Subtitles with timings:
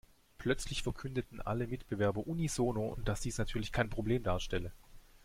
[0.39, 4.71] Plötzlich verkündeten alle Mitbewerber unisono, dass dies natürlich kein Problem darstelle.